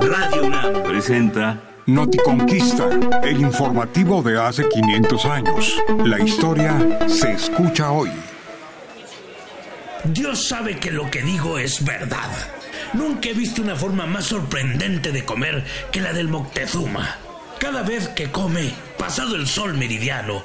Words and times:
Radio 0.00 0.44
UNAM 0.44 0.82
presenta 0.82 1.60
Noticonquista, 1.86 2.88
el 3.22 3.40
informativo 3.40 4.22
de 4.22 4.40
hace 4.40 4.68
500 4.68 5.24
años. 5.26 5.76
La 6.04 6.20
historia 6.20 7.08
se 7.08 7.32
escucha 7.32 7.90
hoy. 7.90 8.10
Dios 10.04 10.48
sabe 10.48 10.78
que 10.78 10.90
lo 10.90 11.10
que 11.10 11.22
digo 11.22 11.58
es 11.58 11.84
verdad. 11.84 12.30
Nunca 12.92 13.28
he 13.28 13.34
visto 13.34 13.62
una 13.62 13.76
forma 13.76 14.06
más 14.06 14.26
sorprendente 14.26 15.12
de 15.12 15.24
comer 15.24 15.64
que 15.90 16.00
la 16.00 16.12
del 16.12 16.28
Moctezuma. 16.28 17.16
Cada 17.58 17.82
vez 17.82 18.08
que 18.08 18.30
come, 18.30 18.72
pasado 18.98 19.36
el 19.36 19.46
sol 19.46 19.74
meridiano, 19.74 20.44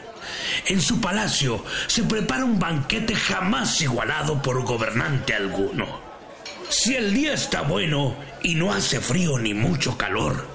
en 0.67 0.81
su 0.81 1.01
palacio 1.01 1.63
se 1.88 2.03
prepara 2.03 2.45
un 2.45 2.59
banquete 2.59 3.15
jamás 3.15 3.81
igualado 3.81 4.41
por 4.41 4.63
gobernante 4.63 5.33
alguno. 5.33 6.11
Si 6.84 6.95
el 6.95 7.13
día 7.13 7.34
está 7.34 7.61
bueno 7.61 8.16
y 8.41 8.55
no 8.55 8.73
hace 8.73 9.00
frío 9.00 9.38
ni 9.38 9.54
mucho 9.54 10.00
calor, 10.00 10.48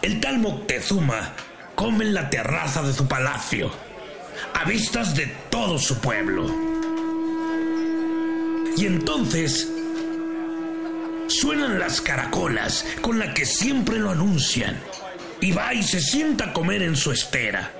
el 0.00 0.18
tal 0.18 0.38
Moctezuma 0.38 1.34
come 1.74 2.06
en 2.06 2.14
la 2.14 2.30
terraza 2.30 2.80
de 2.80 2.94
su 2.94 3.06
palacio, 3.06 3.70
a 4.54 4.64
vistas 4.64 5.14
de 5.14 5.26
todo 5.50 5.78
su 5.78 5.98
pueblo. 5.98 6.50
Y 8.78 8.86
entonces 8.86 9.70
suenan 11.26 11.78
las 11.78 12.00
caracolas 12.00 12.86
con 13.02 13.18
la 13.18 13.34
que 13.34 13.44
siempre 13.44 13.98
lo 13.98 14.12
anuncian, 14.12 14.80
y 15.42 15.52
va 15.52 15.74
y 15.74 15.82
se 15.82 16.00
sienta 16.00 16.46
a 16.46 16.52
comer 16.54 16.80
en 16.80 16.96
su 16.96 17.12
estera. 17.12 17.77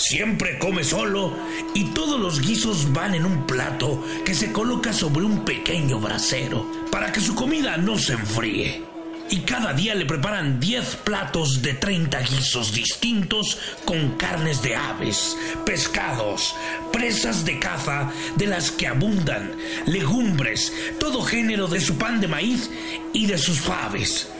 Siempre 0.00 0.58
come 0.58 0.82
solo 0.82 1.36
y 1.74 1.84
todos 1.90 2.18
los 2.18 2.40
guisos 2.40 2.90
van 2.90 3.14
en 3.14 3.26
un 3.26 3.46
plato 3.46 4.02
que 4.24 4.34
se 4.34 4.50
coloca 4.50 4.94
sobre 4.94 5.26
un 5.26 5.44
pequeño 5.44 6.00
brasero 6.00 6.66
para 6.90 7.12
que 7.12 7.20
su 7.20 7.34
comida 7.34 7.76
no 7.76 7.98
se 7.98 8.14
enfríe. 8.14 8.82
Y 9.28 9.40
cada 9.40 9.74
día 9.74 9.94
le 9.94 10.06
preparan 10.06 10.58
10 10.58 10.96
platos 11.04 11.60
de 11.60 11.74
30 11.74 12.18
guisos 12.20 12.72
distintos 12.72 13.58
con 13.84 14.16
carnes 14.16 14.62
de 14.62 14.74
aves, 14.74 15.36
pescados, 15.66 16.56
presas 16.90 17.44
de 17.44 17.58
caza 17.58 18.10
de 18.36 18.46
las 18.46 18.70
que 18.70 18.86
abundan, 18.86 19.52
legumbres, 19.84 20.72
todo 20.98 21.22
género 21.22 21.68
de 21.68 21.78
su 21.78 21.98
pan 21.98 22.22
de 22.22 22.26
maíz 22.26 22.70
y 23.12 23.26
de 23.26 23.36
sus 23.36 23.60
faves 23.60 24.30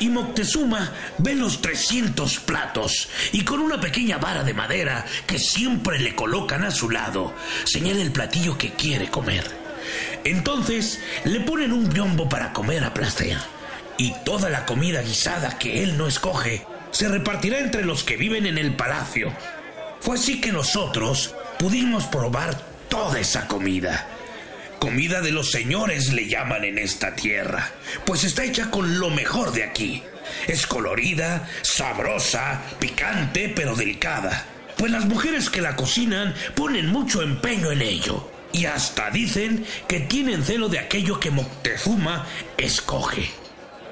y 0.00 0.08
Moctezuma 0.08 0.92
ve 1.18 1.34
los 1.34 1.60
300 1.60 2.38
platos 2.40 3.08
y 3.32 3.42
con 3.44 3.60
una 3.60 3.80
pequeña 3.80 4.18
vara 4.18 4.44
de 4.44 4.54
madera 4.54 5.04
que 5.26 5.38
siempre 5.38 5.98
le 5.98 6.14
colocan 6.14 6.64
a 6.64 6.70
su 6.70 6.90
lado, 6.90 7.34
señala 7.64 8.00
el 8.00 8.12
platillo 8.12 8.56
que 8.56 8.72
quiere 8.72 9.08
comer. 9.10 9.44
Entonces 10.24 11.00
le 11.24 11.40
ponen 11.40 11.72
un 11.72 11.88
biombo 11.88 12.28
para 12.28 12.52
comer 12.52 12.84
a 12.84 12.94
placer 12.94 13.38
y 13.96 14.12
toda 14.24 14.48
la 14.50 14.66
comida 14.66 15.02
guisada 15.02 15.58
que 15.58 15.82
él 15.82 15.96
no 15.96 16.06
escoge 16.06 16.64
se 16.90 17.08
repartirá 17.08 17.58
entre 17.58 17.84
los 17.84 18.04
que 18.04 18.16
viven 18.16 18.46
en 18.46 18.58
el 18.58 18.74
palacio. 18.74 19.32
Fue 20.00 20.16
así 20.16 20.40
que 20.40 20.52
nosotros 20.52 21.34
pudimos 21.58 22.04
probar 22.04 22.56
toda 22.88 23.18
esa 23.18 23.46
comida 23.46 24.06
Comida 24.78 25.20
de 25.20 25.32
los 25.32 25.50
señores 25.50 26.12
le 26.12 26.28
llaman 26.28 26.64
en 26.64 26.78
esta 26.78 27.14
tierra, 27.16 27.72
pues 28.06 28.22
está 28.22 28.44
hecha 28.44 28.70
con 28.70 29.00
lo 29.00 29.10
mejor 29.10 29.52
de 29.52 29.64
aquí. 29.64 30.02
Es 30.46 30.66
colorida, 30.66 31.48
sabrosa, 31.62 32.62
picante, 32.78 33.52
pero 33.54 33.74
delicada. 33.74 34.46
Pues 34.76 34.92
las 34.92 35.06
mujeres 35.06 35.50
que 35.50 35.60
la 35.60 35.74
cocinan 35.74 36.34
ponen 36.54 36.86
mucho 36.86 37.22
empeño 37.22 37.72
en 37.72 37.82
ello. 37.82 38.30
Y 38.52 38.66
hasta 38.66 39.10
dicen 39.10 39.66
que 39.88 40.00
tienen 40.00 40.44
celo 40.44 40.68
de 40.68 40.78
aquello 40.78 41.18
que 41.18 41.32
Moctezuma 41.32 42.26
escoge. 42.56 43.30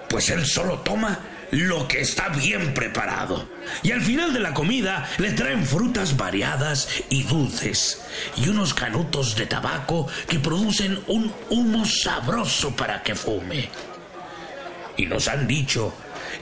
Pues 0.08 0.30
él 0.30 0.46
solo 0.46 0.78
toma 0.78 1.18
lo 1.50 1.86
que 1.88 2.00
está 2.00 2.28
bien 2.28 2.74
preparado. 2.74 3.48
Y 3.82 3.92
al 3.92 4.00
final 4.00 4.32
de 4.32 4.40
la 4.40 4.54
comida 4.54 5.08
le 5.18 5.32
traen 5.32 5.66
frutas 5.66 6.16
variadas 6.16 6.88
y 7.08 7.22
dulces 7.24 8.02
y 8.36 8.48
unos 8.48 8.74
canutos 8.74 9.36
de 9.36 9.46
tabaco 9.46 10.08
que 10.28 10.38
producen 10.38 10.98
un 11.06 11.32
humo 11.50 11.84
sabroso 11.84 12.74
para 12.74 13.02
que 13.02 13.14
fume. 13.14 13.68
Y 14.96 15.06
nos 15.06 15.28
han 15.28 15.46
dicho 15.46 15.94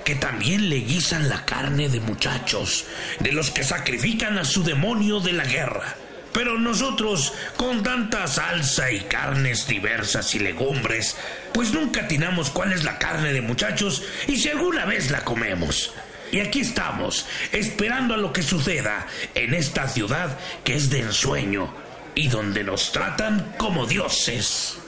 que 0.04 0.14
también 0.14 0.68
le 0.68 0.76
guisan 0.76 1.28
la 1.28 1.44
carne 1.44 1.88
de 1.88 2.00
muchachos, 2.00 2.84
de 3.20 3.32
los 3.32 3.50
que 3.50 3.64
sacrifican 3.64 4.38
a 4.38 4.44
su 4.44 4.62
demonio 4.62 5.20
de 5.20 5.32
la 5.32 5.44
guerra 5.44 5.96
pero 6.34 6.58
nosotros, 6.58 7.32
con 7.56 7.82
tanta 7.84 8.26
salsa 8.26 8.90
y 8.90 9.02
carnes 9.02 9.68
diversas 9.68 10.34
y 10.34 10.40
legumbres, 10.40 11.16
pues 11.54 11.72
nunca 11.72 12.00
atinamos 12.02 12.50
cuál 12.50 12.72
es 12.72 12.82
la 12.84 12.98
carne 12.98 13.32
de 13.32 13.40
muchachos 13.40 14.02
y 14.26 14.36
si 14.36 14.48
alguna 14.50 14.84
vez 14.84 15.12
la 15.12 15.24
comemos. 15.24 15.94
Y 16.32 16.40
aquí 16.40 16.58
estamos, 16.60 17.26
esperando 17.52 18.14
a 18.14 18.16
lo 18.16 18.32
que 18.32 18.42
suceda 18.42 19.06
en 19.36 19.54
esta 19.54 19.86
ciudad 19.86 20.36
que 20.64 20.74
es 20.74 20.90
de 20.90 20.98
ensueño 21.00 21.72
y 22.16 22.26
donde 22.26 22.64
nos 22.64 22.90
tratan 22.90 23.54
como 23.56 23.86
dioses. 23.86 24.78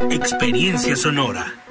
experiencia 0.09 0.97
sonora. 0.97 1.64